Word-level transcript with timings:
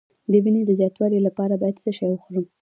د 0.31 0.33
وینې 0.43 0.61
د 0.65 0.71
زیاتوالي 0.79 1.19
لپاره 1.27 1.53
باید 1.61 1.79
څه 1.83 1.89
شی 1.97 2.07
وخورم؟ 2.09 2.45